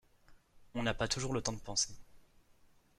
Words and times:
On 0.73 0.81
n'a 0.81 0.95
pas 0.95 1.07
toujours 1.07 1.31
le 1.31 1.43
temps 1.43 1.53
de 1.53 1.59
penser. 1.59 1.93